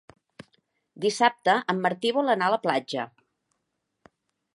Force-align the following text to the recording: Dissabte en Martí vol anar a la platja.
Dissabte 1.03 1.53
en 1.73 1.83
Martí 1.83 2.13
vol 2.19 2.33
anar 2.35 2.47
a 2.47 2.55
la 2.55 2.59
platja. 2.67 3.05